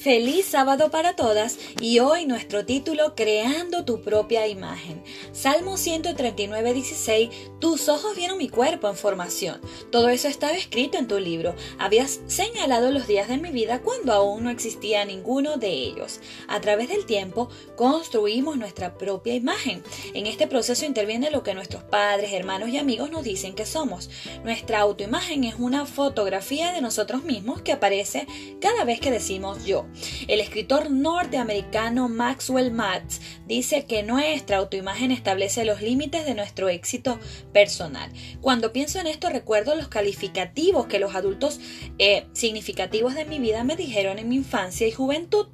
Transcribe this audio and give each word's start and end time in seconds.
Feliz 0.00 0.46
sábado 0.46 0.90
para 0.90 1.14
todas 1.14 1.58
y 1.78 1.98
hoy 1.98 2.24
nuestro 2.24 2.64
título 2.64 3.14
Creando 3.14 3.84
tu 3.84 4.00
propia 4.00 4.46
imagen. 4.46 5.02
Salmo 5.32 5.76
139, 5.76 6.72
16. 6.72 7.28
Tus 7.58 7.86
ojos 7.90 8.16
vieron 8.16 8.38
mi 8.38 8.48
cuerpo 8.48 8.88
en 8.88 8.96
formación. 8.96 9.60
Todo 9.92 10.08
eso 10.08 10.26
estaba 10.26 10.54
escrito 10.54 10.96
en 10.96 11.06
tu 11.06 11.18
libro. 11.18 11.54
Habías 11.78 12.20
señalado 12.28 12.90
los 12.92 13.08
días 13.08 13.28
de 13.28 13.36
mi 13.36 13.50
vida 13.50 13.82
cuando 13.82 14.14
aún 14.14 14.44
no 14.44 14.48
existía 14.48 15.04
ninguno 15.04 15.58
de 15.58 15.68
ellos. 15.68 16.20
A 16.48 16.62
través 16.62 16.88
del 16.88 17.04
tiempo 17.04 17.50
construimos 17.76 18.56
nuestra 18.56 18.96
propia 18.96 19.34
imagen. 19.34 19.82
En 20.14 20.26
este 20.26 20.46
proceso 20.46 20.86
interviene 20.86 21.30
lo 21.30 21.42
que 21.42 21.52
nuestros 21.52 21.82
padres, 21.82 22.32
hermanos 22.32 22.70
y 22.70 22.78
amigos 22.78 23.10
nos 23.10 23.22
dicen 23.22 23.54
que 23.54 23.66
somos. 23.66 24.08
Nuestra 24.44 24.80
autoimagen 24.80 25.44
es 25.44 25.56
una 25.58 25.84
fotografía 25.84 26.72
de 26.72 26.80
nosotros 26.80 27.22
mismos 27.22 27.60
que 27.60 27.72
aparece 27.72 28.26
cada 28.62 28.84
vez 28.84 28.98
que 28.98 29.10
decimos 29.10 29.66
yo. 29.66 29.89
El 30.28 30.40
escritor 30.40 30.90
norteamericano 30.90 32.08
Maxwell 32.08 32.72
Matz 32.72 33.20
dice 33.46 33.86
que 33.86 34.02
nuestra 34.02 34.58
autoimagen 34.58 35.10
establece 35.10 35.64
los 35.64 35.82
límites 35.82 36.24
de 36.24 36.34
nuestro 36.34 36.68
éxito 36.68 37.18
personal. 37.52 38.10
Cuando 38.40 38.72
pienso 38.72 38.98
en 38.98 39.06
esto 39.06 39.28
recuerdo 39.28 39.74
los 39.74 39.88
calificativos 39.88 40.86
que 40.86 40.98
los 40.98 41.14
adultos 41.14 41.60
eh, 41.98 42.26
significativos 42.32 43.14
de 43.14 43.24
mi 43.24 43.38
vida 43.38 43.64
me 43.64 43.76
dijeron 43.76 44.18
en 44.18 44.28
mi 44.28 44.36
infancia 44.36 44.86
y 44.86 44.92
juventud 44.92 45.48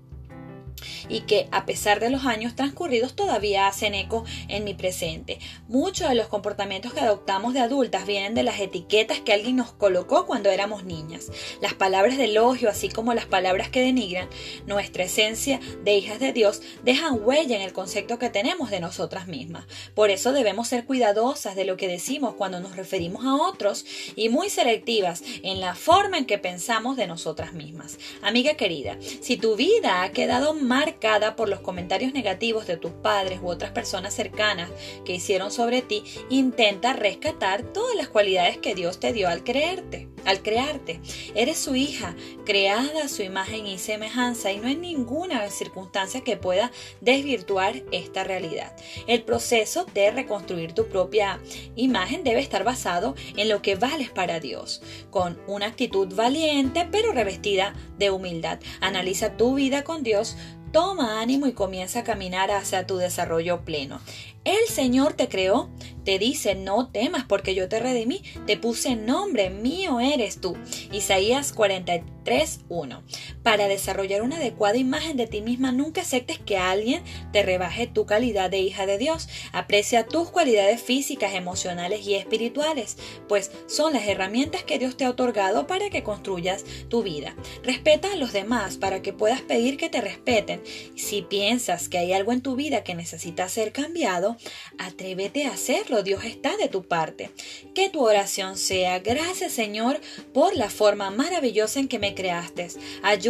y 1.09 1.21
que 1.21 1.49
a 1.51 1.67
pesar 1.67 2.01
de 2.01 2.11
los 2.11 2.25
años 2.25 2.55
transcurridos 2.57 3.15
todavía 3.15 3.67
hacen 3.67 3.95
eco 3.95 4.25
en 4.49 4.65
mi 4.65 4.75
presente. 4.75 5.39
Muchos 5.69 6.09
de 6.09 6.15
los 6.15 6.29
comportamientos 6.29 6.93
que 6.93 7.01
adoptamos 7.01 7.55
de 7.55 7.61
adultas 7.61 8.07
vienen 8.07 8.35
de 8.35 8.43
las 8.43 8.61
etiquetas 8.61 9.21
que 9.21 9.33
alguien 9.33 9.57
nos 9.57 9.73
colocó 9.73 10.27
cuando 10.27 10.51
éramos 10.51 10.85
niñas. 10.85 11.31
Las 11.61 11.75
palabras 11.75 12.17
de 12.17 12.25
elogio, 12.25 12.69
así 12.69 12.89
como 12.89 13.15
las 13.15 13.27
palabras 13.27 13.69
que 13.69 13.81
denigran 13.81 14.29
nuestra 14.67 15.05
esencia 15.05 15.61
de 15.85 15.95
hijas 15.97 16.19
de 16.19 16.33
Dios, 16.33 16.63
dejan 16.85 17.21
huella 17.23 17.57
en 17.57 17.63
el 17.63 17.73
concepto 17.73 18.19
que 18.19 18.31
tenemos 18.31 18.71
de 18.71 18.81
nosotras 18.81 19.29
mismas. 19.29 19.65
Por 19.95 20.11
eso 20.11 20.33
debemos 20.33 20.69
ser 20.69 20.85
cuidadosas 20.85 21.57
de 21.57 21.65
lo 21.65 21.77
que 21.77 21.89
decimos 21.89 22.35
cuando 22.35 22.61
nos 22.61 22.77
referimos 22.77 23.25
a 23.25 23.35
otros 23.35 23.85
y 24.17 24.29
muy 24.29 24.51
selectivas 24.51 25.23
en 25.43 25.61
la 25.61 25.75
forma 25.75 26.19
en 26.19 26.27
que 26.27 26.39
pensamos 26.39 26.97
de 26.97 27.07
nosotras 27.07 27.53
mismas. 27.53 27.99
Amiga 28.23 28.55
querida, 28.55 28.97
si 29.21 29.37
tu 29.37 29.57
vida 29.57 30.03
ha 30.03 30.13
quedado 30.13 30.55
marcada 30.55 30.96
por 31.37 31.49
los 31.49 31.61
comentarios 31.61 32.13
negativos 32.13 32.67
de 32.67 32.77
tus 32.77 32.91
padres 32.91 33.41
u 33.43 33.49
otras 33.49 33.71
personas 33.71 34.15
cercanas 34.15 34.71
que 35.05 35.15
hicieron 35.15 35.51
sobre 35.51 35.83
ti, 35.83 36.03
intenta 36.31 36.95
rescatar 36.95 37.63
todas 37.63 37.95
las 37.95 38.09
cualidades 38.09 38.59
que 38.59 38.75
Dios 38.75 38.99
te 38.99 39.13
dio 39.13 39.29
al 39.29 39.45
creerte, 39.45 40.09
al 40.25 40.43
crearte. 40.43 41.01
Eres 41.35 41.59
su 41.59 41.77
hija, 41.77 42.17
creada 42.45 43.05
a 43.05 43.09
su 43.09 43.23
imagen 43.23 43.67
y 43.67 43.79
semejanza 43.79 44.51
y 44.51 44.59
no 44.59 44.67
hay 44.67 44.77
ninguna 44.77 45.49
circunstancia 45.51 46.23
que 46.23 46.37
pueda 46.37 46.73
desvirtuar 47.01 47.83
esta 47.93 48.25
realidad. 48.25 48.75
El 49.07 49.23
proceso 49.23 49.87
de 49.95 50.11
reconstruir 50.11 50.73
tu 50.73 50.89
propia 50.89 51.41
imagen 51.77 52.25
debe 52.25 52.41
estar 52.41 52.65
basado 52.65 53.15
en 53.37 53.49
lo 53.49 53.63
que 53.63 53.77
vales 53.77 54.11
para 54.11 54.41
Dios, 54.41 54.83
con 55.11 55.39
una 55.47 55.67
actitud 55.67 56.13
valiente 56.15 56.89
pero 56.91 57.13
revestida 57.13 57.75
de 57.99 58.11
humildad. 58.11 58.59
Analiza 58.81 59.37
tu 59.37 59.55
vida 59.55 59.85
con 59.85 60.03
Dios, 60.03 60.37
toma 60.77 61.23
ánimo 61.23 61.47
y 61.47 61.55
comienza 61.55 62.01
a 62.01 62.05
caminar 62.05 62.51
hacia 62.51 62.87
tu 62.87 62.99
desarrollo 62.99 63.65
pleno. 63.65 63.99
El 64.45 64.69
Señor 64.69 65.15
te 65.15 65.27
creó, 65.27 65.71
te 66.05 66.19
dice, 66.19 66.55
no 66.55 66.91
temas 66.91 67.25
porque 67.25 67.55
yo 67.55 67.67
te 67.67 67.81
redimí, 67.81 68.23
te 68.47 68.59
puse 68.59 68.95
nombre, 68.95 69.49
mío 69.49 70.01
eres 70.01 70.39
tú. 70.39 70.55
Isaías 70.93 71.57
43.1. 71.57 73.01
Para 73.47 73.69
desarrollar 73.69 74.23
una 74.23 74.39
adecuada 74.39 74.77
imagen 74.77 75.17
de 75.17 75.29
ti 75.29 75.41
misma, 75.41 75.71
nunca 75.71 76.01
aceptes 76.01 76.41
que 76.41 76.57
alguien 76.57 77.05
te 77.33 77.45
rebaje 77.45 77.87
tu 77.87 78.05
calidad 78.05 78.51
de 78.51 78.59
hija 78.59 78.87
de 78.87 78.99
Dios. 78.99 79.29
Aprecia 79.53 80.05
tus 80.05 80.31
cualidades 80.31 80.83
físicas, 80.83 81.33
emocionales 81.33 82.05
y 82.05 82.17
espirituales, 82.17 82.97
pues 83.29 83.53
son 83.69 83.93
las 83.93 84.09
herramientas 84.09 84.65
que 84.65 84.81
Dios 84.81 84.97
te 84.97 85.05
ha 85.05 85.11
otorgado 85.11 85.69
para 85.69 85.91
que 85.91 86.03
construyas 86.03 86.65
tu 86.89 87.05
vida. 87.05 87.37
Respeta 87.63 88.13
a 88.13 88.17
los 88.17 88.33
demás 88.33 88.79
para 88.79 89.01
que 89.01 89.13
puedas 89.13 89.43
pedir 89.43 89.77
que 89.77 89.91
te 89.91 90.01
respeten. 90.01 90.61
Si 90.97 91.23
piensas 91.23 91.89
que 91.89 91.99
hay 91.99 92.15
algo 92.15 92.33
en 92.33 92.41
tu 92.41 92.57
vida 92.57 92.83
que 92.83 92.97
necesita 92.97 93.49
ser 93.49 93.71
cambiado, 93.71 94.37
atrévete 94.77 95.47
a 95.47 95.53
hacerlo. 95.53 96.03
Dios 96.03 96.25
está 96.25 96.57
de 96.57 96.67
tu 96.67 96.83
parte. 96.83 97.31
Que 97.77 97.91
tu 97.91 98.05
oración 98.05 98.57
sea, 98.57 98.99
gracias 98.99 99.53
Señor 99.53 100.01
por 100.35 100.57
la 100.57 100.69
forma 100.69 101.13
maravillosa 101.13 101.79
en 101.79 101.87
que 101.87 102.01
me 102.01 102.17
creaste. 102.17 102.71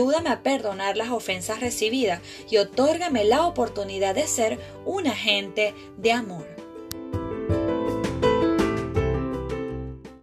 Ayúdame 0.06 0.30
a 0.30 0.44
perdonar 0.44 0.96
las 0.96 1.10
ofensas 1.10 1.58
recibidas 1.58 2.20
y 2.48 2.58
otórgame 2.58 3.24
la 3.24 3.44
oportunidad 3.44 4.14
de 4.14 4.28
ser 4.28 4.56
un 4.84 5.08
agente 5.08 5.74
de 5.96 6.12
amor. 6.12 6.55